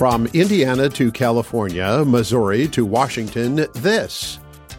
[0.00, 4.38] From Indiana to California, Missouri to Washington, this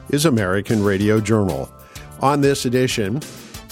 [0.09, 1.71] is American Radio Journal.
[2.21, 3.21] On this edition,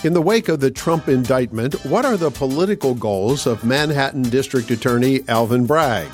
[0.03, 4.69] in the wake of the Trump indictment, what are the political goals of Manhattan District
[4.69, 6.07] Attorney Alvin Bragg?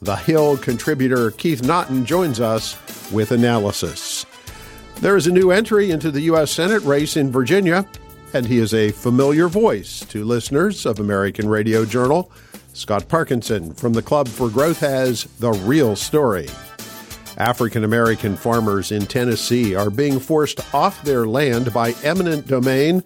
[0.00, 2.76] The Hill contributor Keith Naughton joins us
[3.10, 4.26] with analysis.
[5.00, 6.52] There is a new entry into the U.S.
[6.52, 7.84] Senate race in Virginia,
[8.32, 12.30] and he is a familiar voice to listeners of American Radio Journal.
[12.78, 16.48] Scott Parkinson from the Club for Growth has the real story.
[17.36, 23.02] African American farmers in Tennessee are being forced off their land by eminent domain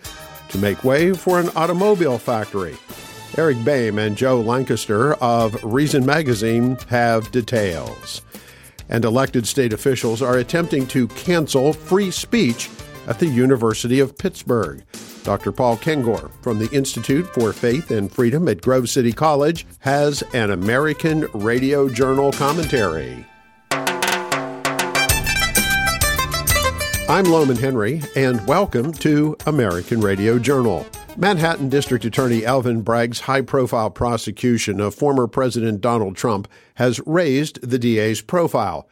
[0.51, 2.77] to make way for an automobile factory.
[3.39, 8.21] Eric Boehm and Joe Lancaster of Reason Magazine have details.
[8.91, 12.69] And elected state officials are attempting to cancel free speech
[13.07, 14.85] at the University of Pittsburgh.
[15.25, 15.53] Dr.
[15.53, 20.51] Paul Kengor from the Institute for Faith and Freedom at Grove City College has an
[20.51, 23.25] American Radio Journal commentary.
[27.09, 30.87] I'm Lowman Henry, and welcome to American Radio Journal.
[31.17, 37.61] Manhattan District Attorney Alvin Bragg's high profile prosecution of former President Donald Trump has raised
[37.69, 38.89] the DA's profile.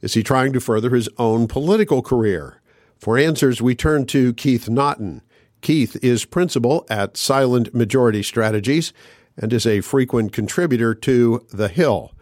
[0.00, 2.62] Is he trying to further his own political career?
[2.96, 5.20] For answers, we turn to Keith Naughton.
[5.60, 8.92] Keith is principal at Silent Majority Strategies
[9.36, 12.12] and is a frequent contributor to The Hill.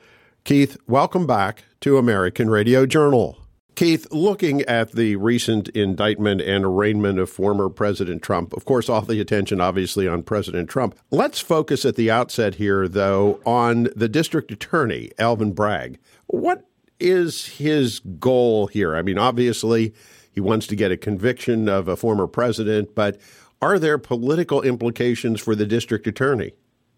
[0.44, 3.38] Keith, welcome back to American Radio Journal.
[3.74, 9.02] Keith, looking at the recent indictment and arraignment of former President Trump, of course, all
[9.02, 10.98] the attention obviously on President Trump.
[11.10, 15.98] Let's focus at the outset here, though, on the district attorney, Alvin Bragg.
[16.26, 16.64] What
[16.98, 18.96] is his goal here?
[18.96, 19.92] I mean, obviously,
[20.36, 23.18] he wants to get a conviction of a former president, but
[23.62, 26.52] are there political implications for the district attorney?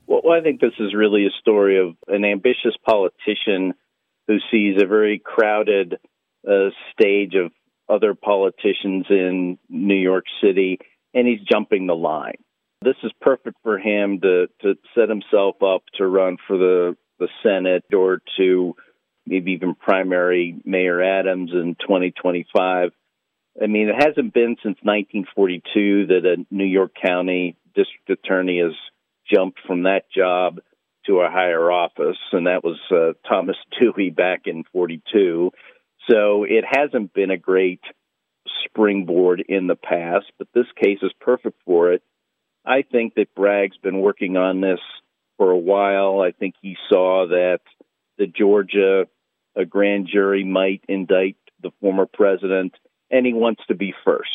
[0.08, 3.74] Well, I think this is really a story of an ambitious politician
[4.26, 5.98] who sees a very crowded
[6.46, 7.52] uh, stage of
[7.88, 10.80] other politicians in New York City,
[11.14, 12.38] and he's jumping the line.
[12.82, 17.28] This is perfect for him to, to set himself up to run for the, the
[17.44, 18.74] Senate or to
[19.26, 22.90] maybe even primary Mayor Adams in 2025.
[23.62, 28.74] I mean, it hasn't been since 1942 that a New York County district attorney has
[29.32, 30.60] jumped from that job
[31.06, 35.50] to a higher office, and that was uh, Thomas Dewey back in 42.
[36.08, 37.80] So it hasn't been a great
[38.64, 42.02] springboard in the past, but this case is perfect for it.
[42.64, 44.80] I think that Bragg's been working on this
[45.36, 46.20] for a while.
[46.20, 47.60] I think he saw that
[48.18, 49.06] the Georgia
[49.68, 52.74] grand jury might indict the former president
[53.10, 54.30] and he wants to be first.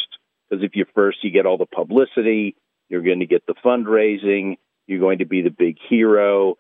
[0.50, 2.56] Because if you're first, you get all the publicity,
[2.90, 4.58] you're going to get the fundraising,
[4.88, 6.56] you're going to be the big hero.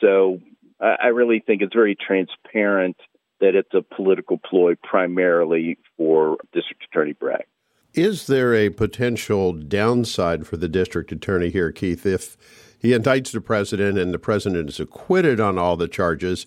[0.00, 0.40] So
[0.80, 2.96] I really think it's very transparent
[3.40, 7.44] that it's a political ploy primarily for District Attorney Bragg.
[7.92, 12.36] Is there a potential downside for the district attorney here, Keith, if
[12.78, 16.46] he indicts the president and the president is acquitted on all the charges?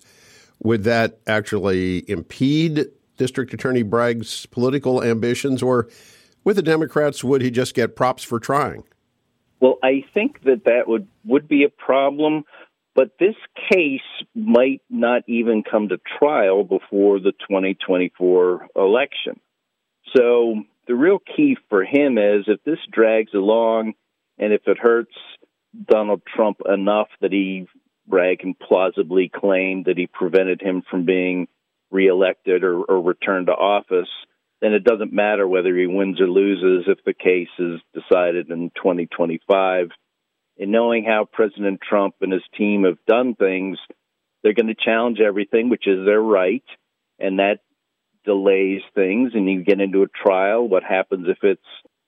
[0.62, 2.86] Would that actually impede
[3.18, 5.88] District Attorney Bragg's political ambitions, or
[6.44, 8.84] with the Democrats, would he just get props for trying?
[9.60, 12.44] Well, I think that that would would be a problem,
[12.94, 13.34] but this
[13.70, 14.00] case
[14.34, 19.40] might not even come to trial before the 2024 election.
[20.16, 23.94] So the real key for him is if this drags along
[24.38, 25.14] and if it hurts
[25.86, 27.66] Donald Trump enough that he
[28.06, 31.46] Bragg can plausibly claim that he prevented him from being
[31.90, 34.08] reelected or, or returned to office,
[34.60, 38.70] then it doesn't matter whether he wins or loses if the case is decided in
[38.76, 39.88] 2025.
[40.58, 43.78] And knowing how President Trump and his team have done things,
[44.42, 46.64] they're going to challenge everything, which is their right,
[47.18, 47.60] and that
[48.24, 49.32] delays things.
[49.34, 50.68] And you get into a trial.
[50.68, 51.62] What happens if its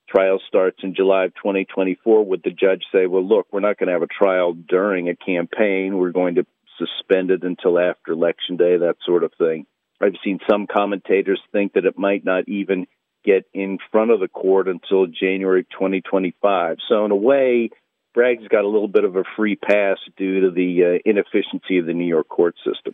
[0.09, 2.25] trial starts in July of 2024?
[2.25, 5.15] Would the judge say, "Well, look, we're not going to have a trial during a
[5.15, 5.97] campaign.
[5.97, 6.45] We're going to
[6.77, 9.65] suspend it until after election day, that sort of thing.
[10.01, 12.87] I've seen some commentators think that it might not even
[13.23, 16.77] get in front of the court until January 2025.
[16.89, 17.69] So, in a way,
[18.13, 21.85] Bragg's got a little bit of a free pass due to the uh, inefficiency of
[21.85, 22.93] the New York court system.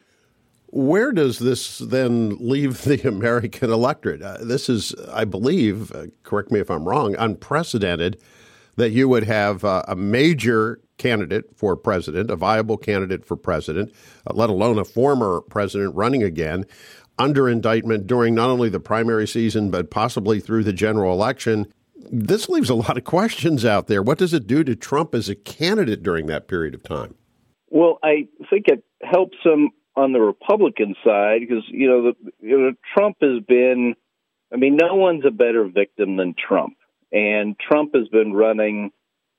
[0.67, 4.21] Where does this then leave the American electorate?
[4.21, 8.21] Uh, this is, I believe, uh, correct me if I'm wrong, unprecedented
[8.75, 13.93] that you would have uh, a major candidate for president, a viable candidate for president,
[14.25, 16.65] uh, let alone a former president running again,
[17.19, 21.65] under indictment during not only the primary season, but possibly through the general election.
[22.11, 24.03] This leaves a lot of questions out there.
[24.03, 27.15] What does it do to Trump as a candidate during that period of time?
[27.69, 32.57] Well, I think it helps him on the Republican side, because you know, the, you
[32.57, 33.95] know, Trump has been.
[34.53, 36.77] I mean, no one's a better victim than Trump,
[37.11, 38.91] and Trump has been running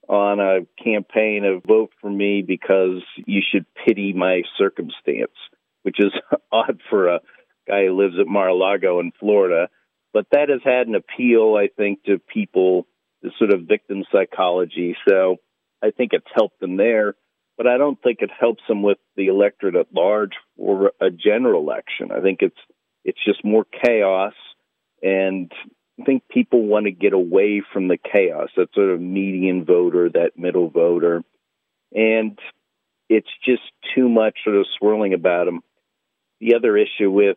[0.08, 5.36] on a campaign of vote for me because you should pity my circumstance,
[5.82, 6.12] which is
[6.52, 7.20] odd for a
[7.66, 9.68] guy who lives at Mar-a-Lago in Florida.
[10.12, 12.86] But that has had an appeal, I think, to people,
[13.22, 14.96] the sort of victim psychology.
[15.06, 15.36] So
[15.82, 17.14] I think it's helped them there
[17.58, 21.60] but I don't think it helps them with the electorate at large for a general
[21.60, 22.10] election.
[22.12, 22.56] I think it's
[23.04, 24.34] it's just more chaos,
[25.02, 25.50] and
[26.04, 28.48] think people want to get away from the chaos.
[28.56, 31.22] That sort of median voter, that middle voter,
[31.92, 32.38] and
[33.08, 33.62] it's just
[33.94, 35.60] too much sort of swirling about them.
[36.40, 37.36] The other issue with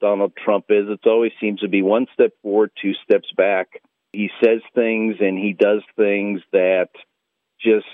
[0.00, 3.82] Donald Trump is it always seems to be one step forward, two steps back.
[4.12, 6.90] He says things and he does things that
[7.60, 7.86] just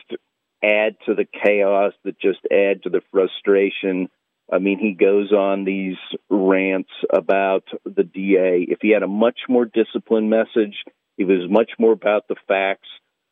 [0.63, 4.09] add to the chaos, that just add to the frustration.
[4.53, 5.97] I mean, he goes on these
[6.29, 8.67] rants about the DA.
[8.69, 10.77] If he had a much more disciplined message,
[11.17, 12.89] he was much more about the facts.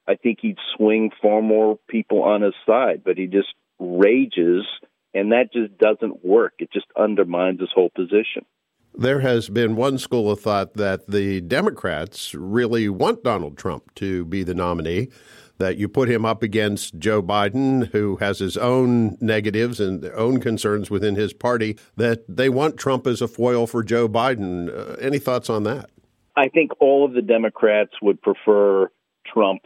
[0.08, 4.64] I think he'd swing far more people on his side, but he just rages,
[5.12, 6.54] and that just doesn't work.
[6.58, 8.46] It just undermines his whole position.
[8.94, 14.24] There has been one school of thought that the Democrats really want Donald Trump to
[14.24, 15.08] be the nominee
[15.60, 20.40] that you put him up against Joe Biden, who has his own negatives and own
[20.40, 24.68] concerns within his party, that they want Trump as a foil for Joe Biden.
[24.68, 25.90] Uh, any thoughts on that?
[26.36, 28.90] I think all of the Democrats would prefer
[29.26, 29.62] Trump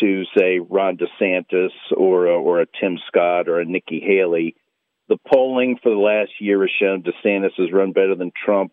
[0.00, 4.54] to, say, Ron DeSantis or a, or a Tim Scott or a Nikki Haley.
[5.08, 8.72] The polling for the last year has shown DeSantis has run better than Trump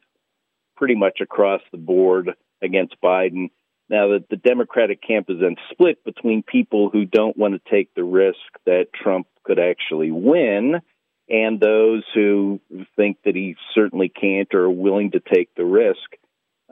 [0.75, 2.31] pretty much across the board
[2.62, 3.50] against Biden.
[3.90, 7.94] Now that the Democratic camp is then split between people who don't want to take
[7.94, 10.82] the risk that Trump could actually win
[11.30, 12.60] and those who
[12.96, 16.18] think that he certainly can't or are willing to take the risk.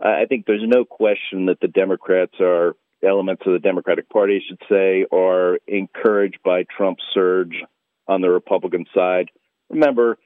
[0.02, 4.48] I think there's no question that the Democrats are elements of the Democratic Party, I
[4.48, 7.64] should say, are encouraged by Trump's surge
[8.08, 9.30] on the Republican side.
[9.70, 10.18] Remember,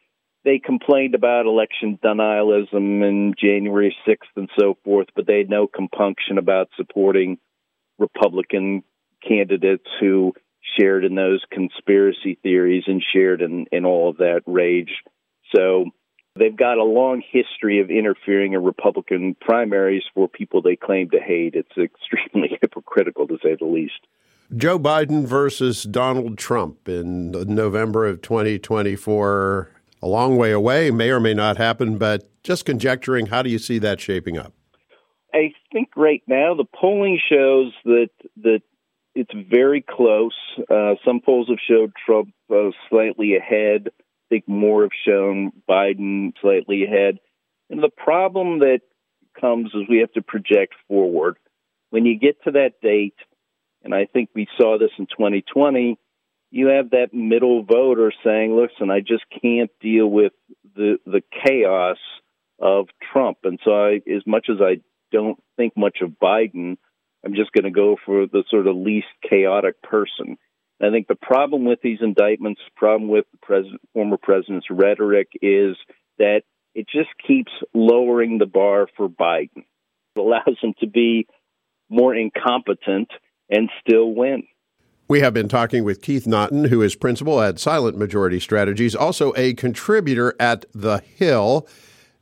[0.47, 5.67] they complained about election denialism in January 6th and so forth, but they had no
[5.67, 7.37] compunction about supporting
[7.99, 8.81] Republican
[9.27, 10.33] candidates who
[10.79, 15.03] shared in those conspiracy theories and shared in, in all of that rage.
[15.53, 15.87] So
[16.39, 21.19] they've got a long history of interfering in Republican primaries for people they claim to
[21.19, 21.55] hate.
[21.55, 23.99] It's extremely hypocritical, to say the least.
[24.55, 29.71] Joe Biden versus Donald Trump in November of 2024
[30.01, 33.59] a long way away, may or may not happen, but just conjecturing, how do you
[33.59, 34.53] see that shaping up?
[35.33, 38.61] I think right now the polling shows that that
[39.13, 40.37] it's very close.
[40.69, 43.87] Uh, some polls have showed Trump uh, slightly ahead.
[43.87, 47.19] I think more have shown Biden slightly ahead.
[47.69, 48.81] And the problem that
[49.39, 51.37] comes is we have to project forward.
[51.89, 53.15] When you get to that date,
[53.83, 55.97] and I think we saw this in 2020,
[56.51, 60.33] you have that middle voter saying, "Listen, I just can't deal with
[60.75, 61.97] the the chaos
[62.59, 64.81] of Trump." And so, I, as much as I
[65.11, 66.77] don't think much of Biden,
[67.25, 70.37] I'm just going to go for the sort of least chaotic person.
[70.81, 75.75] I think the problem with these indictments, problem with the president, former president's rhetoric, is
[76.19, 76.41] that
[76.75, 79.65] it just keeps lowering the bar for Biden.
[80.15, 81.27] It allows him to be
[81.89, 83.09] more incompetent
[83.49, 84.43] and still win.
[85.09, 89.33] We have been talking with Keith Naughton, who is principal at Silent Majority Strategies, also
[89.37, 91.65] a contributor at The Hill.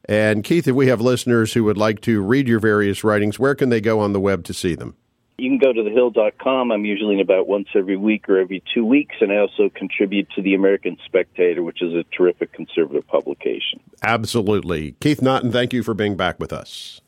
[0.08, 3.56] And Keith, if we have listeners who would like to read your various writings, where
[3.56, 4.96] can they go on the web to see them?
[5.40, 6.72] You can go to thehill.com.
[6.72, 10.30] I'm usually in about once every week or every two weeks, and I also contribute
[10.36, 13.80] to the American Spectator, which is a terrific conservative publication.
[14.04, 14.92] Absolutely.
[15.00, 17.02] Keith Naughton, thank you for being back with us.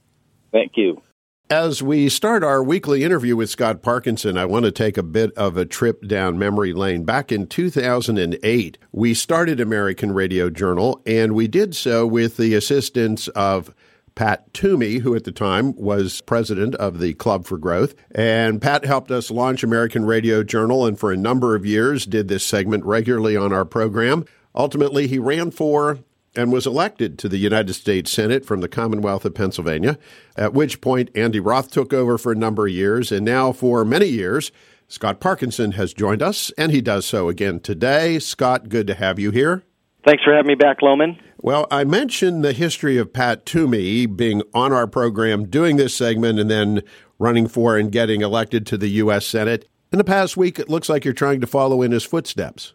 [0.51, 1.03] Thank you.
[1.49, 5.31] As we start our weekly interview with Scott Parkinson, I want to take a bit
[5.37, 7.05] of a trip down memory lane.
[7.05, 13.29] Back in 2008, we started American Radio Journal, and we did so with the assistance
[13.29, 13.73] of
[14.13, 17.95] Pat Toomey, who at the time was president of the Club for Growth.
[18.11, 22.27] And Pat helped us launch American Radio Journal, and for a number of years did
[22.27, 24.25] this segment regularly on our program.
[24.53, 25.99] Ultimately, he ran for
[26.37, 29.97] and was elected to the United States Senate from the Commonwealth of Pennsylvania,
[30.37, 33.11] at which point Andy Roth took over for a number of years.
[33.11, 34.51] And now, for many years,
[34.87, 38.19] Scott Parkinson has joined us, and he does so again today.
[38.19, 39.63] Scott, good to have you here.
[40.05, 41.19] Thanks for having me back, Lowman.
[41.41, 46.39] Well, I mentioned the history of Pat Toomey being on our program, doing this segment,
[46.39, 46.81] and then
[47.19, 49.25] running for and getting elected to the U.S.
[49.25, 49.67] Senate.
[49.91, 52.73] In the past week, it looks like you're trying to follow in his footsteps.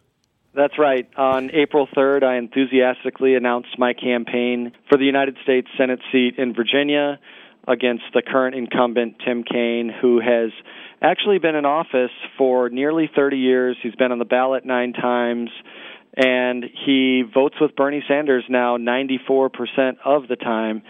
[0.55, 1.09] That's right.
[1.17, 6.53] On April 3rd, I enthusiastically announced my campaign for the United States Senate seat in
[6.53, 7.19] Virginia
[7.67, 10.51] against the current incumbent, Tim Kaine, who has
[11.01, 13.77] actually been in office for nearly 30 years.
[13.81, 15.49] He's been on the ballot nine times,
[16.15, 19.49] and he votes with Bernie Sanders now 94%
[20.05, 20.83] of the time.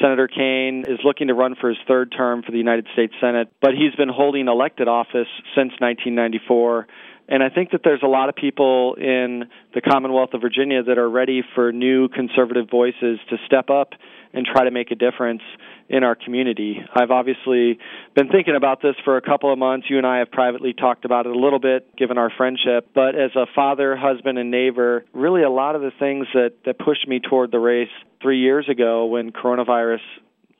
[0.00, 3.52] Senator Kaine is looking to run for his third term for the United States Senate,
[3.62, 6.86] but he's been holding elected office since 1994
[7.28, 10.98] and I think that there's a lot of people in the Commonwealth of Virginia that
[10.98, 13.92] are ready for new conservative voices to step up
[14.32, 15.42] and try to make a difference
[15.88, 16.80] in our community.
[16.94, 17.78] I've obviously
[18.14, 19.86] been thinking about this for a couple of months.
[19.88, 23.14] You and I have privately talked about it a little bit given our friendship, but
[23.14, 27.06] as a father, husband and neighbor, really a lot of the things that that pushed
[27.08, 27.88] me toward the race
[28.20, 30.00] 3 years ago when coronavirus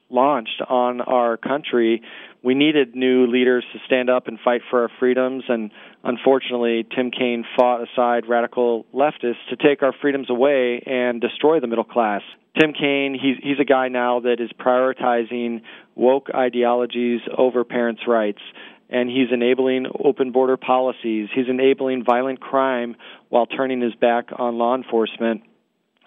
[0.08, 2.00] launched on our country,
[2.46, 5.42] we needed new leaders to stand up and fight for our freedoms.
[5.48, 5.72] And
[6.04, 11.66] unfortunately, Tim Kaine fought aside radical leftists to take our freedoms away and destroy the
[11.66, 12.22] middle class.
[12.56, 15.62] Tim Kaine, he's, he's a guy now that is prioritizing
[15.96, 18.40] woke ideologies over parents' rights.
[18.88, 21.28] And he's enabling open border policies.
[21.34, 22.94] He's enabling violent crime
[23.28, 25.42] while turning his back on law enforcement.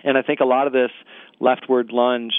[0.06, 0.92] And I think a lot of this
[1.42, 2.32] leftward lunge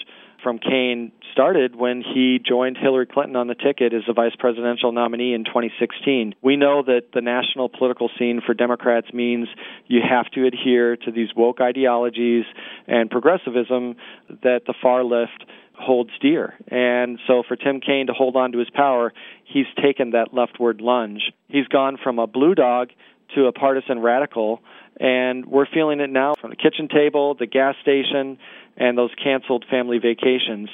[0.43, 4.93] from Kaine started when he joined Hillary Clinton on the ticket as the vice presidential
[4.93, 6.35] nominee in 2016.
[6.43, 9.49] We know that the national political scene for Democrats means
[9.87, 12.45] you have to adhere to these woke ideologies
[12.87, 13.97] and progressivism
[14.43, 15.45] that the far left
[15.75, 16.55] holds dear.
[16.69, 19.13] And so for Tim Kaine to hold on to his power,
[19.45, 21.33] he's taken that leftward lunge.
[21.49, 22.91] He's gone from a blue dog
[23.35, 24.61] to a partisan radical,
[24.99, 28.39] and we're feeling it now from the kitchen table, the gas station,
[28.77, 30.69] and those canceled family vacations.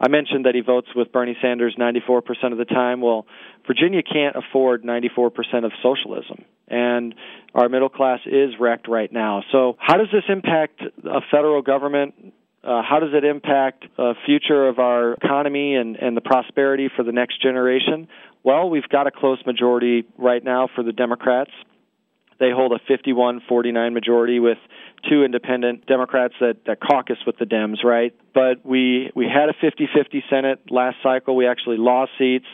[0.00, 3.00] I mentioned that he votes with Bernie Sanders 94% of the time.
[3.00, 3.26] Well,
[3.66, 5.30] Virginia can't afford 94%
[5.64, 7.14] of socialism, and
[7.54, 9.42] our middle class is wrecked right now.
[9.52, 12.34] So, how does this impact a federal government?
[12.62, 17.02] Uh, how does it impact the future of our economy and, and the prosperity for
[17.02, 18.08] the next generation?
[18.42, 21.50] Well, we've got a close majority right now for the Democrats.
[22.40, 24.58] They hold a 51 49 majority with
[25.08, 28.14] two independent Democrats that, that caucus with the Dems, right?
[28.32, 31.36] But we, we had a 50 50 Senate last cycle.
[31.36, 32.46] We actually lost seats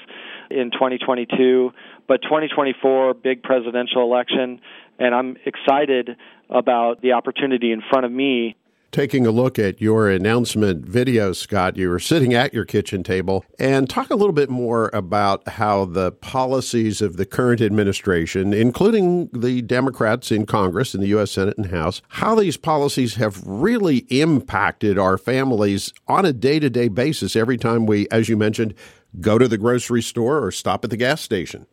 [0.50, 1.73] in 2022.
[2.07, 4.61] But 2024, big presidential election,
[4.99, 6.16] and I'm excited
[6.49, 8.57] about the opportunity in front of me
[8.92, 11.76] taking a look at your announcement video, Scott.
[11.76, 15.85] You were sitting at your kitchen table and talk a little bit more about how
[15.85, 21.32] the policies of the current administration, including the Democrats in Congress, in the U.S.
[21.32, 26.70] Senate and House, how these policies have really impacted our families on a day to
[26.70, 28.75] day basis every time we, as you mentioned,
[29.20, 31.66] go to the grocery store or stop at the gas station.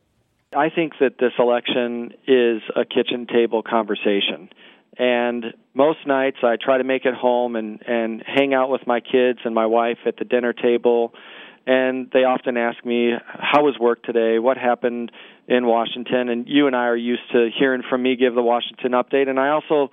[0.55, 4.50] I think that this election is a kitchen table conversation.
[4.99, 8.99] And most nights I try to make it home and and hang out with my
[8.99, 11.13] kids and my wife at the dinner table.
[11.67, 14.39] And they often ask me how was work today?
[14.39, 15.11] What happened
[15.47, 16.29] in Washington?
[16.29, 19.27] And you and I are used to hearing from me give the Washington update.
[19.27, 19.91] And I also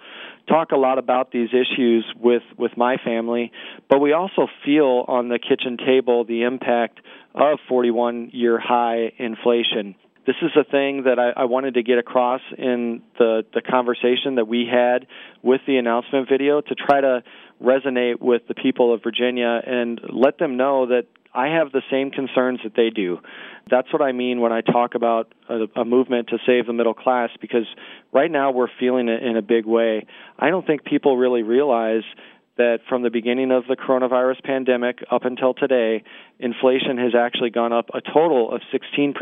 [0.48, 3.50] talk a lot about these issues with with my family.
[3.90, 7.00] But we also feel on the kitchen table the impact
[7.34, 9.96] of 41 year high inflation
[10.26, 14.36] this is a thing that I, I wanted to get across in the, the conversation
[14.36, 15.06] that we had
[15.42, 17.22] with the announcement video to try to
[17.62, 22.10] resonate with the people of Virginia and let them know that I have the same
[22.10, 23.18] concerns that they do.
[23.68, 26.94] That's what I mean when I talk about a, a movement to save the middle
[26.94, 27.66] class because
[28.12, 30.06] right now we're feeling it in a big way.
[30.38, 32.04] I don't think people really realize
[32.56, 36.04] that from the beginning of the coronavirus pandemic up until today,
[36.38, 39.14] inflation has actually gone up a total of 16%.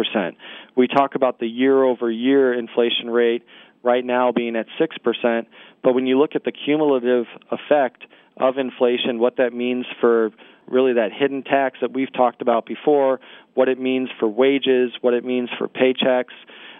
[0.76, 3.42] We talk about the year over year inflation rate
[3.82, 5.46] right now being at 6%,
[5.82, 8.04] but when you look at the cumulative effect
[8.36, 10.30] of inflation, what that means for
[10.68, 13.20] really that hidden tax that we've talked about before,
[13.54, 16.32] what it means for wages, what it means for paychecks,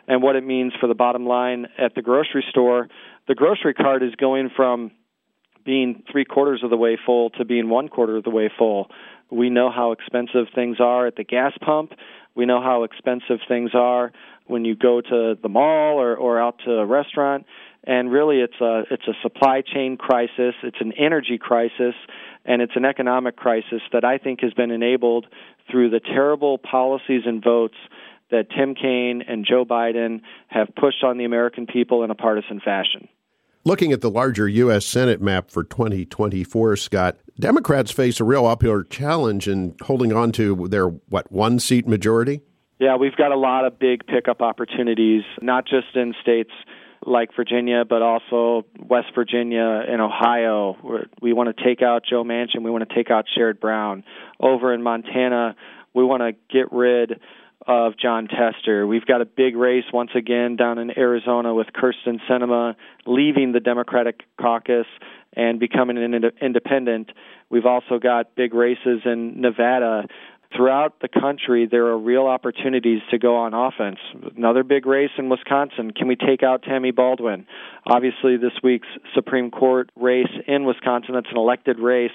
[0.06, 2.88] and what it means for the bottom line at the grocery store,
[3.28, 4.90] the grocery cart is going from
[5.64, 8.88] being three quarters of the way full to being one quarter of the way full.
[9.30, 11.92] We know how expensive things are at the gas pump.
[12.34, 14.12] We know how expensive things are
[14.46, 17.46] when you go to the mall or, or out to a restaurant.
[17.84, 20.54] And really, it's a it's a supply chain crisis.
[20.62, 21.94] It's an energy crisis,
[22.44, 25.26] and it's an economic crisis that I think has been enabled
[25.70, 27.76] through the terrible policies and votes
[28.30, 32.60] that Tim Kaine and Joe Biden have pushed on the American people in a partisan
[32.60, 33.08] fashion.
[33.64, 34.84] Looking at the larger U.S.
[34.84, 40.66] Senate map for 2024, Scott, Democrats face a real uphill challenge in holding on to
[40.66, 42.40] their, what, one seat majority?
[42.80, 46.50] Yeah, we've got a lot of big pickup opportunities, not just in states
[47.06, 51.06] like Virginia, but also West Virginia and Ohio.
[51.20, 52.64] We want to take out Joe Manchin.
[52.64, 54.02] We want to take out Sherrod Brown.
[54.40, 55.54] Over in Montana,
[55.94, 57.20] we want to get rid
[57.66, 58.86] of Jon Tester.
[58.86, 62.74] We've got a big race once again down in Arizona with Kyrsten Sinema
[63.06, 64.86] leaving the Democratic caucus
[65.34, 67.10] and becoming an independent.
[67.50, 70.06] We've also got big races in Nevada.
[70.54, 73.98] Throughout the country, there are real opportunities to go on offense.
[74.36, 75.92] Another big race in Wisconsin.
[75.92, 77.46] Can we take out Tammy Baldwin?
[77.86, 82.12] Obviously, this week's Supreme Court race in Wisconsin, that's an elected race,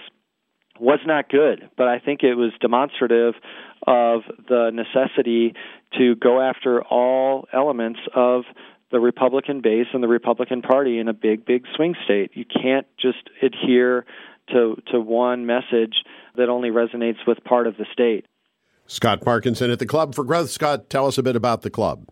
[0.79, 3.33] was not good, but I think it was demonstrative
[3.85, 5.53] of the necessity
[5.97, 8.43] to go after all elements of
[8.91, 12.31] the Republican base and the Republican Party in a big, big swing state.
[12.33, 14.05] You can't just adhere
[14.49, 15.95] to to one message
[16.35, 18.25] that only resonates with part of the state.
[18.85, 20.49] Scott Parkinson at the Club for Growth.
[20.49, 22.07] Scott, tell us a bit about the club.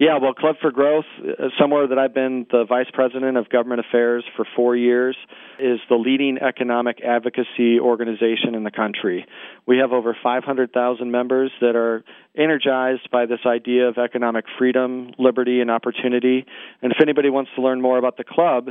[0.00, 3.80] Yeah, well, Club for Growth, uh, somewhere that I've been the vice president of government
[3.86, 5.14] affairs for four years,
[5.58, 9.26] is the leading economic advocacy organization in the country.
[9.66, 12.02] We have over 500,000 members that are
[12.34, 16.46] energized by this idea of economic freedom, liberty, and opportunity.
[16.80, 18.70] And if anybody wants to learn more about the club,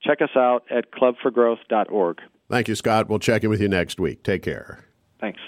[0.00, 2.20] check us out at clubforgrowth.org.
[2.48, 3.08] Thank you, Scott.
[3.08, 4.22] We'll check in with you next week.
[4.22, 4.84] Take care.
[5.18, 5.40] Thanks.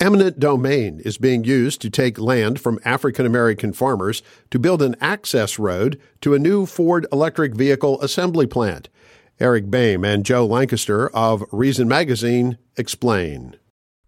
[0.00, 4.96] Eminent domain is being used to take land from African American farmers to build an
[4.98, 8.88] access road to a new Ford electric vehicle assembly plant.
[9.38, 13.56] Eric Boehm and Joe Lancaster of Reason Magazine explain.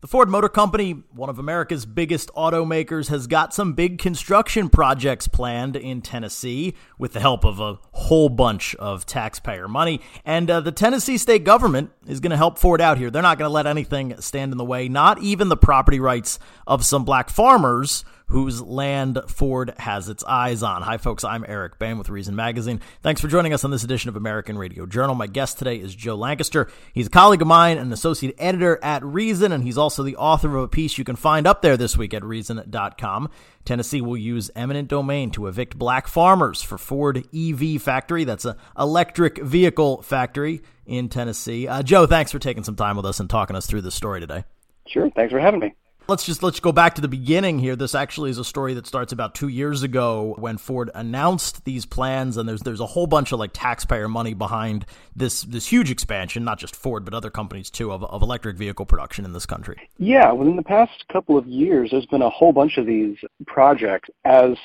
[0.03, 5.29] The Ford Motor Company, one of America's biggest automakers, has got some big construction projects
[5.29, 10.01] planned in Tennessee with the help of a whole bunch of taxpayer money.
[10.25, 13.13] And uh, the Tennessee state government is going to help Ford out here.
[13.13, 16.41] They're not going to let anything stand in the way, not even the property rights
[16.67, 20.81] of some black farmers whose land Ford has its eyes on.
[20.81, 21.23] Hi, folks.
[21.23, 22.81] I'm Eric Boehm with Reason Magazine.
[23.03, 25.15] Thanks for joining us on this edition of American Radio Journal.
[25.15, 26.71] My guest today is Joe Lancaster.
[26.95, 30.57] He's a colleague of mine, an associate editor at Reason, and he's also the author
[30.57, 33.29] of a piece you can find up there this week at Reason.com.
[33.67, 38.25] Tennessee will use eminent domain to evict black farmers for Ford EV factory.
[38.25, 41.69] That's an electric vehicle factory in Tennessee.
[41.69, 44.21] Uh, Joe, thanks for taking some time with us and talking us through this story
[44.21, 44.45] today.
[44.89, 45.11] Sure.
[45.11, 45.75] Thanks for having me.
[46.09, 47.77] Let's just let's go back to the beginning here.
[47.77, 51.87] This actually is a story that starts about two years ago when Ford announced these
[51.87, 54.85] plans, and there's there's a whole bunch of like taxpayer money behind
[55.15, 58.85] this this huge expansion, not just Ford but other companies too, of, of electric vehicle
[58.85, 59.77] production in this country.
[59.99, 64.11] Yeah, within the past couple of years, there's been a whole bunch of these projects
[64.25, 64.57] as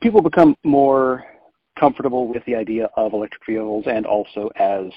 [0.00, 1.24] people become more
[1.78, 4.92] comfortable with the idea of electric vehicles and also as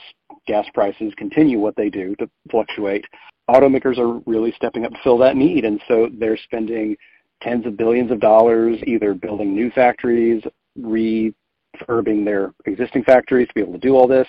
[0.45, 3.05] gas prices continue what they do to fluctuate
[3.49, 5.65] automakers are really stepping up to fill that need.
[5.65, 6.95] And so they're spending
[7.41, 10.43] tens of billions of dollars either building new factories,
[10.79, 14.27] refurbing their existing factories to be able to do all this.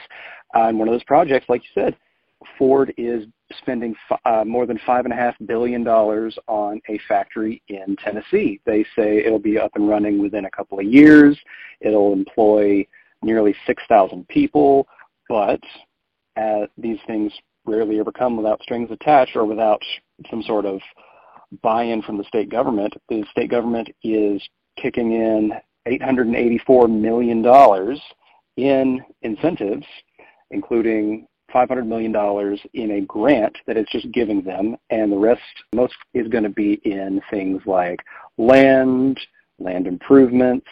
[0.54, 1.96] Uh, and one of those projects, like you said,
[2.57, 3.26] Ford is
[3.59, 8.61] spending uh, more than five and a half billion dollars on a factory in Tennessee.
[8.64, 11.38] They say it'll be up and running within a couple of years.
[11.81, 12.87] It'll employ
[13.22, 14.87] nearly 6,000 people,
[15.28, 15.61] but
[16.37, 17.33] uh, these things
[17.68, 19.83] rarely ever come without strings attached or without
[20.31, 20.81] some sort of
[21.62, 22.94] buy-in from the state government.
[23.09, 24.42] The state government is
[24.76, 25.52] kicking in
[25.87, 27.98] $884 million
[28.57, 29.87] in incentives,
[30.50, 32.14] including $500 million
[32.74, 35.40] in a grant that it's just giving them, and the rest,
[35.74, 38.00] most is going to be in things like
[38.37, 39.18] land,
[39.59, 40.66] land improvements.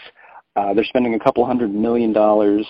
[0.55, 2.67] Uh, they're spending a couple hundred million dollars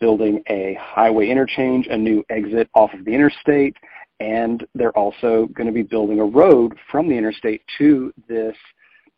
[0.00, 3.76] building a highway interchange, a new exit off of the interstate,
[4.20, 8.56] and they're also going to be building a road from the interstate to this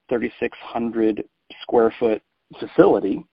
[0.08, 1.24] 3,600
[1.62, 2.22] square foot
[2.58, 3.24] facility.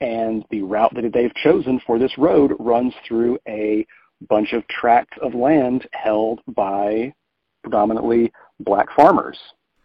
[0.00, 3.86] And the route that they've chosen for this road runs through a
[4.28, 7.12] bunch of tracts of land held by
[7.62, 9.38] predominantly black farmers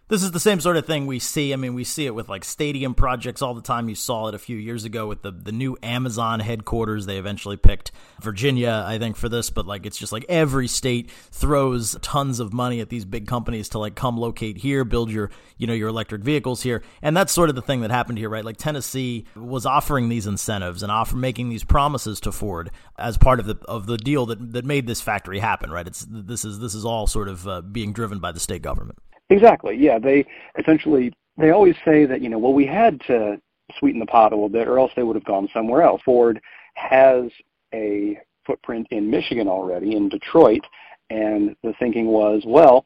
[0.10, 1.54] this is the same sort of thing we see.
[1.54, 3.90] I mean, we see it with like stadium projects all the time.
[3.90, 7.06] You saw it a few years ago with the the new Amazon headquarters.
[7.06, 11.12] They eventually picked Virginia, I think, for this, but like it's just like every state
[11.32, 15.30] throws tons of money at these big companies to like come locate here, build your
[15.58, 18.30] you know your electric vehicles here, and that's sort of the thing that happened here,
[18.30, 18.44] right?
[18.44, 23.40] Like Tennessee was offering these incentives and offer making these promises to Ford as part
[23.40, 25.86] of the of the deal that that made this factory happen, right?
[25.86, 28.98] It's this is this is all sort of uh, being driven by the state government.
[29.30, 29.76] Exactly.
[29.78, 30.26] Yeah, they
[30.58, 33.40] essentially they always say that you know well we had to
[33.78, 36.02] sweeten the pot a little bit or else they would have gone somewhere else.
[36.04, 36.40] Ford
[36.74, 37.26] has
[37.74, 40.66] a footprint in Michigan already in Detroit,
[41.10, 42.86] and the thinking was well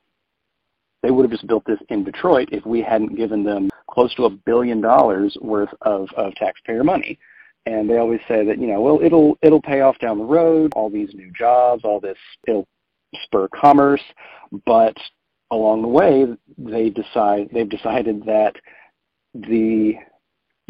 [1.02, 4.26] they would have just built this in Detroit if we hadn't given them close to
[4.26, 7.20] a billion dollars worth of, of taxpayer money.
[7.66, 10.72] and they always say that you know well it'll it'll pay off down the road
[10.76, 12.68] all these new jobs all this it'll
[13.24, 14.02] spur commerce
[14.66, 14.98] but
[15.52, 16.26] along the way
[16.58, 18.56] they decide they've decided that
[19.34, 19.94] the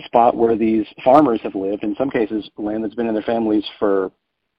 [0.05, 3.65] spot where these farmers have lived in some cases land that's been in their families
[3.79, 4.11] for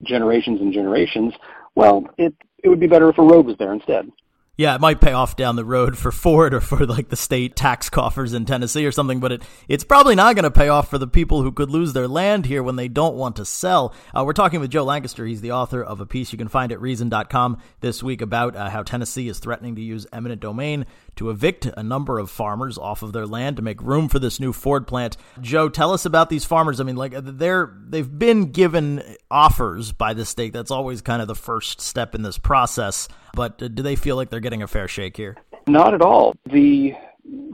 [0.02, 1.32] generations and generations
[1.74, 4.10] well it it would be better if a road was there instead
[4.56, 7.56] yeah, it might pay off down the road for Ford or for like the state
[7.56, 10.88] tax coffers in Tennessee or something, but it, it's probably not going to pay off
[10.88, 13.94] for the people who could lose their land here when they don't want to sell.
[14.16, 15.26] Uh, we're talking with Joe Lancaster.
[15.26, 18.70] He's the author of a piece you can find at Reason.com this week about uh,
[18.70, 20.86] how Tennessee is threatening to use eminent domain
[21.16, 24.40] to evict a number of farmers off of their land to make room for this
[24.40, 25.16] new Ford plant.
[25.40, 26.80] Joe, tell us about these farmers.
[26.80, 30.52] I mean, like they're they've been given offers by the state.
[30.52, 33.08] That's always kind of the first step in this process.
[33.34, 35.36] But do they feel like they're getting a fair shake here?
[35.66, 36.34] Not at all.
[36.46, 36.92] The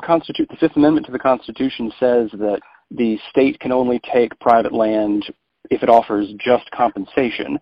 [0.02, 4.72] Constitu- the Fifth Amendment to the Constitution says that the state can only take private
[4.72, 5.24] land
[5.70, 7.58] if it offers just compensation,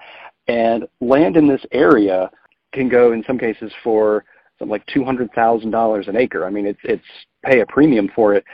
[0.47, 2.31] and land in this area
[2.73, 4.25] can go in some cases for
[4.59, 6.47] something like two hundred thousand dollars an acre.
[6.47, 7.05] I mean, it's it's
[7.45, 8.45] pay a premium for it.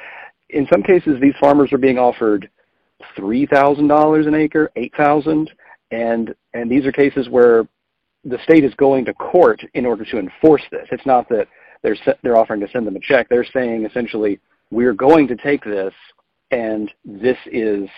[0.50, 2.50] In some cases, these farmers are being offered
[3.16, 5.50] three thousand dollars an acre, eight thousand,
[5.90, 7.66] and and these are cases where
[8.24, 10.86] the state is going to court in order to enforce this.
[10.90, 11.48] It's not that
[11.82, 13.28] they're they're offering to send them a check.
[13.28, 15.92] They're saying essentially, we're going to take this,
[16.50, 17.88] and this is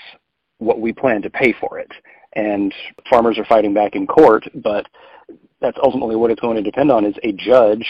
[0.59, 1.91] what we plan to pay for it.
[2.35, 2.75] And
[3.09, 4.87] farmers are fighting back in court, but
[5.61, 7.87] that's ultimately what it's going to depend on is a judge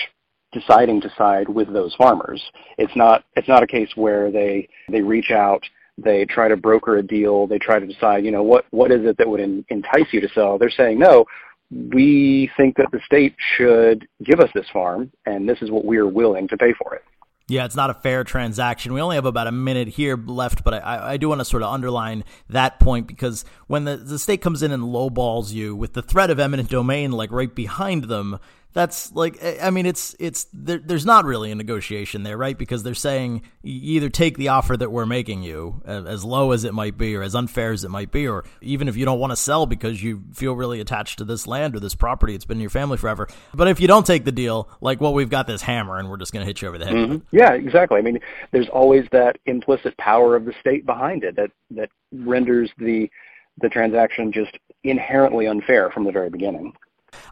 [0.52, 2.42] deciding to side with those farmers.
[2.78, 5.62] It's not it's not a case where they they reach out,
[5.98, 9.04] they try to broker a deal, they try to decide, you know, what what is
[9.04, 10.58] it that would in, entice you to sell.
[10.58, 11.24] They're saying, "No,
[11.70, 15.96] we think that the state should give us this farm and this is what we
[15.98, 17.04] are willing to pay for it."
[17.48, 18.92] Yeah, it's not a fair transaction.
[18.92, 21.62] We only have about a minute here left, but I, I do want to sort
[21.62, 25.92] of underline that point because when the, the state comes in and lowballs you with
[25.92, 28.40] the threat of eminent domain like right behind them,
[28.76, 32.58] that's like I mean it's it's there, there's not really a negotiation there, right?
[32.58, 36.64] Because they're saying you either take the offer that we're making you, as low as
[36.64, 39.18] it might be, or as unfair as it might be, or even if you don't
[39.18, 42.44] want to sell because you feel really attached to this land or this property, it's
[42.44, 43.26] been in your family forever.
[43.54, 46.18] But if you don't take the deal, like well, we've got this hammer and we're
[46.18, 46.94] just going to hit you over the head.
[46.94, 47.34] Mm-hmm.
[47.34, 47.96] Yeah, exactly.
[47.98, 48.18] I mean,
[48.50, 53.10] there's always that implicit power of the state behind it that that renders the
[53.58, 56.74] the transaction just inherently unfair from the very beginning.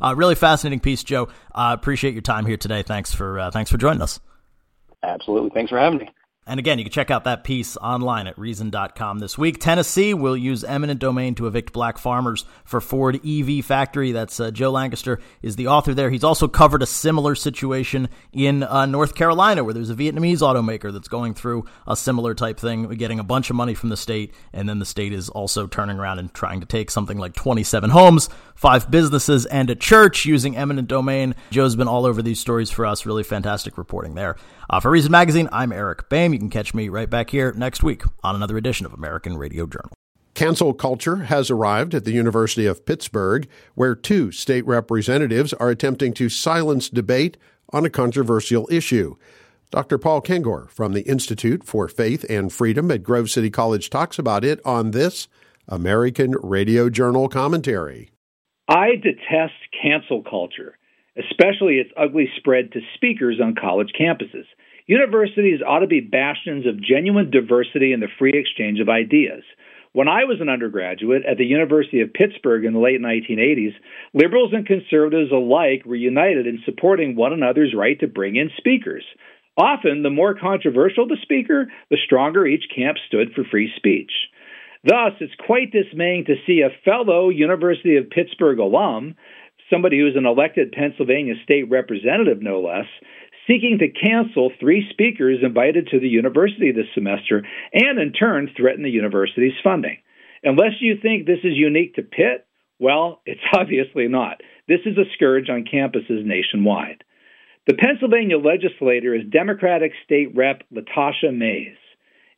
[0.03, 1.29] Uh, really fascinating piece, Joe.
[1.55, 2.83] Uh, appreciate your time here today.
[2.83, 4.21] Thanks for uh, thanks for joining us.
[5.03, 5.51] Absolutely.
[5.51, 6.09] Thanks for having me.
[6.47, 9.59] And again, you can check out that piece online at Reason.com this week.
[9.61, 14.13] Tennessee will use eminent domain to evict black farmers for Ford EV factory.
[14.13, 16.11] That's uh, Joe Lancaster is the author there.
[16.11, 20.93] He's also covered a similar situation in uh, North Carolina where there's a Vietnamese automaker
[20.93, 24.35] that's going through a similar type thing, getting a bunch of money from the state,
[24.53, 27.89] and then the state is also turning around and trying to take something like 27
[27.89, 31.35] homes, five businesses, and a church using eminent domain.
[31.51, 33.07] Joe's been all over these stories for us.
[33.07, 34.37] Really fantastic reporting there.
[34.69, 36.34] Uh, for Reason Magazine, I'm Eric Boehm.
[36.35, 39.69] You can catch me right back here next week on another edition of American Radio
[39.69, 39.93] Journal.
[40.35, 46.13] Cancel culture has arrived at the University of Pittsburgh, where two state representatives are attempting
[46.15, 47.37] to silence debate
[47.73, 49.15] on a controversial issue.
[49.71, 49.97] Dr.
[49.97, 54.45] Paul Kengor from the Institute for Faith and Freedom at Grove City College talks about
[54.45, 55.29] it on this
[55.69, 58.11] American Radio Journal commentary.
[58.67, 60.75] I detest cancel culture
[61.17, 64.47] especially its ugly spread to speakers on college campuses.
[64.87, 69.43] Universities ought to be bastions of genuine diversity and the free exchange of ideas.
[69.93, 73.73] When I was an undergraduate at the University of Pittsburgh in the late 1980s,
[74.13, 79.05] liberals and conservatives alike were united in supporting one another's right to bring in speakers.
[79.57, 84.11] Often, the more controversial the speaker, the stronger each camp stood for free speech.
[84.83, 89.15] Thus, it's quite dismaying to see a fellow University of Pittsburgh alum
[89.71, 92.87] somebody who's an elected Pennsylvania state representative, no less,
[93.47, 98.83] seeking to cancel three speakers invited to the university this semester and in turn threaten
[98.83, 99.99] the university's funding.
[100.43, 102.47] Unless you think this is unique to Pitt,
[102.79, 104.41] well, it's obviously not.
[104.69, 107.05] This is a scourge on campuses nationwide.
[107.67, 111.77] The Pennsylvania legislator is Democratic State Rep La'Tasha Mayes.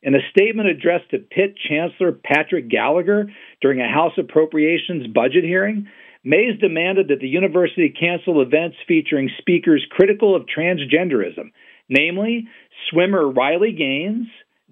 [0.01, 3.25] In a statement addressed to Pitt Chancellor Patrick Gallagher
[3.61, 5.87] during a House Appropriations budget hearing,
[6.27, 11.53] Mayes demanded that the university cancel events featuring speakers critical of transgenderism,
[11.87, 12.49] namely
[12.89, 14.27] swimmer Riley Gaines,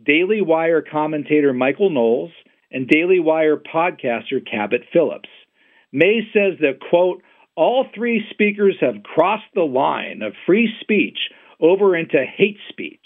[0.05, 2.31] Daily Wire commentator Michael Knowles,
[2.71, 5.29] and Daily Wire podcaster Cabot Phillips.
[5.93, 7.23] Mayes says that, quote,
[7.55, 11.17] all three speakers have crossed the line of free speech
[11.61, 12.99] over into hate speech,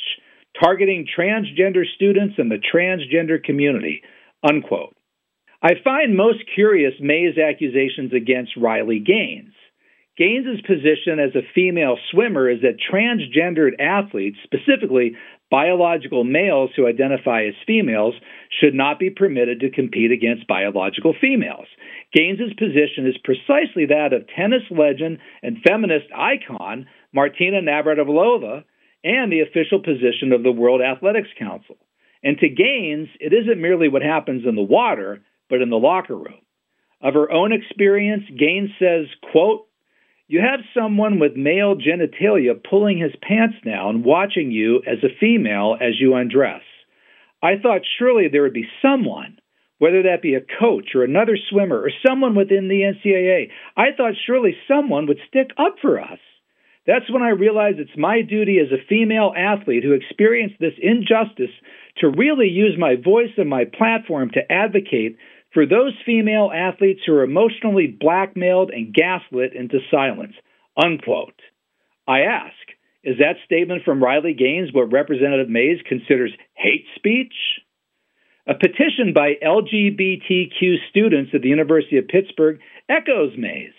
[0.59, 4.01] targeting transgender students and the transgender community,
[4.43, 4.95] unquote.
[5.61, 9.53] I find most curious May's accusations against Riley Gaines.
[10.17, 15.15] Gaines's position as a female swimmer is that transgendered athletes, specifically
[15.51, 18.13] biological males who identify as females,
[18.59, 21.67] should not be permitted to compete against biological females.
[22.13, 28.63] Gaines's position is precisely that of tennis legend and feminist icon Martina Navratilova
[29.03, 31.75] and the official position of the World Athletics Council.
[32.23, 36.15] And to Gaines, it isn't merely what happens in the water, but in the locker
[36.15, 36.41] room.
[37.01, 39.65] Of her own experience, Gaines says, quote,
[40.27, 45.75] you have someone with male genitalia pulling his pants down, watching you as a female
[45.81, 46.61] as you undress.
[47.41, 49.39] I thought surely there would be someone,
[49.79, 53.49] whether that be a coach or another swimmer or someone within the NCAA.
[53.75, 56.19] I thought surely someone would stick up for us.
[56.85, 61.53] That's when I realized it's my duty as a female athlete who experienced this injustice
[61.97, 65.17] to really use my voice and my platform to advocate
[65.53, 70.33] for those female athletes who are emotionally blackmailed and gaslit into silence.
[70.81, 71.39] Unquote.
[72.07, 72.55] I ask,
[73.03, 77.33] is that statement from Riley Gaines what Representative Mayes considers hate speech?
[78.47, 82.59] A petition by LGBTQ students at the University of Pittsburgh
[82.89, 83.73] echoes Mayes.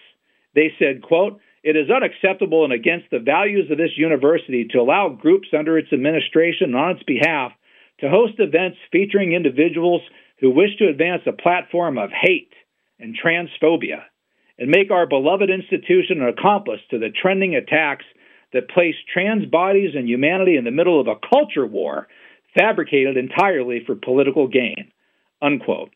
[0.55, 5.11] They said, quote, it is unacceptable and against the values of this university to allow
[5.11, 7.53] groups under its administration and on its behalf
[8.01, 10.03] to host events featuring individuals
[10.41, 12.53] who wish to advance a platform of hate
[12.99, 14.03] and transphobia
[14.59, 18.05] and make our beloved institution an accomplice to the trending attacks
[18.53, 22.09] that place trans bodies and humanity in the middle of a culture war
[22.59, 24.91] fabricated entirely for political gain.
[25.41, 25.91] Unquote.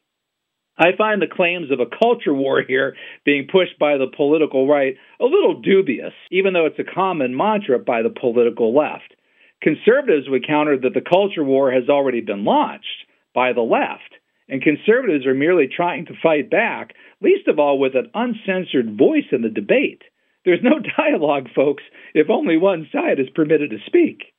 [0.77, 4.97] I find the claims of a culture war here being pushed by the political right
[5.21, 9.15] a little dubious, even though it's a common mantra by the political left.
[9.63, 14.15] Conservatives would counter that the culture war has already been launched by the left
[14.49, 19.27] and conservatives are merely trying to fight back, least of all with an uncensored voice
[19.33, 20.03] in the debate.
[20.45, 21.83] There's no dialogue, folks,
[22.15, 24.35] if only one side is permitted to speak.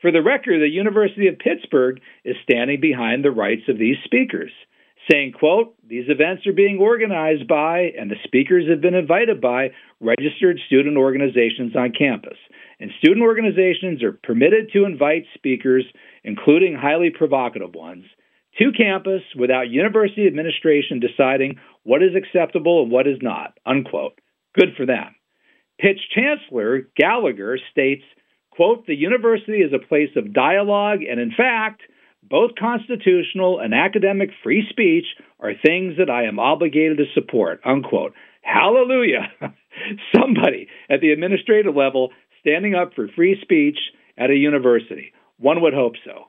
[0.00, 4.52] For the record, the University of Pittsburgh is standing behind the rights of these speakers,
[5.10, 9.70] saying, quote, these events are being organized by and the speakers have been invited by
[10.00, 12.38] registered student organizations on campus.
[12.78, 15.84] And student organizations are permitted to invite speakers,
[16.22, 18.04] including highly provocative ones,
[18.58, 23.56] to campus without university administration deciding what is acceptable and what is not.
[23.66, 24.18] Unquote.
[24.58, 25.14] Good for them.
[25.80, 28.02] Pitt's Chancellor Gallagher states,
[28.50, 31.82] quote, the university is a place of dialogue, and in fact,
[32.22, 35.04] both constitutional and academic free speech
[35.40, 37.60] are things that I am obligated to support.
[37.64, 38.12] Unquote.
[38.42, 39.30] Hallelujah.
[40.14, 43.78] Somebody at the administrative level standing up for free speech
[44.16, 45.12] at a university.
[45.38, 46.24] One would hope so.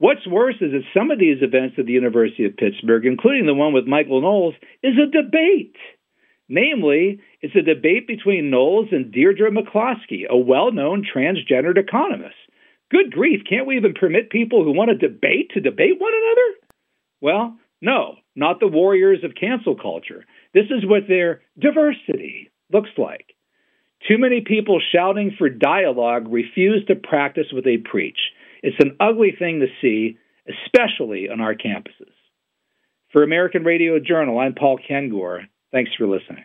[0.00, 3.52] What's worse is that some of these events at the University of Pittsburgh, including the
[3.52, 5.76] one with Michael Knowles, is a debate.
[6.48, 12.34] Namely, it's a debate between Knowles and Deirdre McCloskey, a well known transgendered economist.
[12.90, 16.66] Good grief, can't we even permit people who want to debate to debate one another?
[17.20, 20.24] Well, no, not the warriors of cancel culture.
[20.54, 23.34] This is what their diversity looks like.
[24.08, 28.18] Too many people shouting for dialogue refuse to practice what they preach.
[28.62, 30.18] It's an ugly thing to see,
[30.48, 32.12] especially on our campuses.
[33.12, 35.46] For American Radio Journal, I'm Paul Kengor.
[35.72, 36.44] Thanks for listening.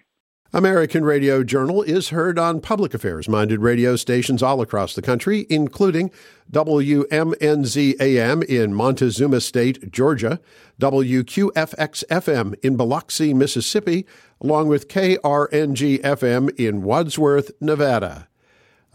[0.54, 5.46] American Radio Journal is heard on public affairs minded radio stations all across the country,
[5.50, 6.12] including
[6.50, 10.40] WMNZ AM in Montezuma State, Georgia,
[10.80, 14.06] WQFX FM in Biloxi, Mississippi,
[14.40, 18.30] along with KRNG FM in Wadsworth, Nevada.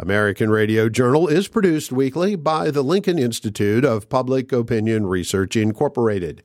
[0.00, 6.42] American Radio Journal is produced weekly by the Lincoln Institute of Public Opinion Research, Incorporated.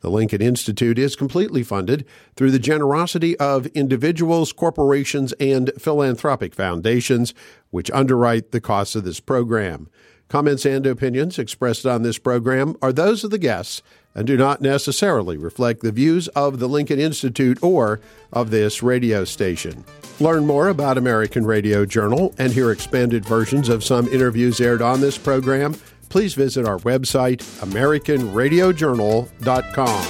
[0.00, 7.32] The Lincoln Institute is completely funded through the generosity of individuals, corporations, and philanthropic foundations,
[7.70, 9.88] which underwrite the costs of this program.
[10.28, 13.80] Comments and opinions expressed on this program are those of the guests
[14.14, 18.00] and do not necessarily reflect the views of the Lincoln Institute or
[18.32, 19.84] of this radio station.
[20.18, 25.00] Learn more about American Radio Journal and hear expanded versions of some interviews aired on
[25.00, 25.74] this program.
[26.08, 30.06] Please visit our website, AmericanRadioJournal.com.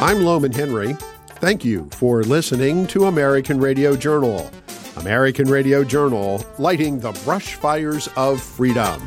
[0.00, 0.94] I'm Lowman Henry.
[1.36, 4.50] Thank you for listening to American Radio Journal.
[4.96, 9.00] American Radio Journal, lighting the brush fires of freedom.